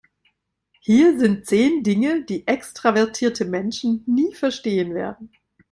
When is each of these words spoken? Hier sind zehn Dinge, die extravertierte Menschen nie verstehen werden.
Hier 0.79 1.19
sind 1.19 1.45
zehn 1.45 1.83
Dinge, 1.83 2.23
die 2.25 2.47
extravertierte 2.47 3.45
Menschen 3.45 4.03
nie 4.07 4.33
verstehen 4.33 4.95
werden. 4.95 5.29